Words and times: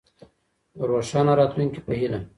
د 0.77 0.79
روښانه 0.89 1.33
راتلونکي 1.39 1.79
په 1.85 1.91
هيله. 1.99 2.19